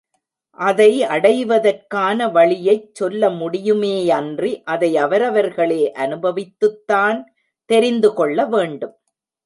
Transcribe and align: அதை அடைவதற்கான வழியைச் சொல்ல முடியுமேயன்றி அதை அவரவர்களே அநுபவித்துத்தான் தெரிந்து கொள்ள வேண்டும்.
அதை 0.57 1.03
அடைவதற்கான 1.03 2.27
வழியைச் 2.31 2.95
சொல்ல 2.95 3.29
முடியுமேயன்றி 3.29 4.51
அதை 4.65 4.91
அவரவர்களே 4.97 5.83
அநுபவித்துத்தான் 5.95 7.19
தெரிந்து 7.69 8.13
கொள்ள 8.13 8.45
வேண்டும். 8.45 8.95